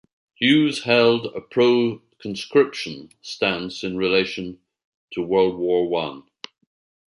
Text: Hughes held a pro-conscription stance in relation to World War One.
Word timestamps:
Hughes 0.33 0.81
held 0.81 1.27
a 1.27 1.41
pro-conscription 1.41 3.11
stance 3.21 3.83
in 3.83 3.97
relation 3.97 4.57
to 5.11 5.21
World 5.21 5.59
War 5.59 5.87
One. 5.87 6.23